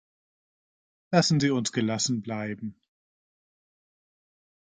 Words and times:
Lassen 1.11 1.39
Sie 1.39 1.51
uns 1.51 1.71
gelassen 1.73 2.23
bleiben. 2.23 2.75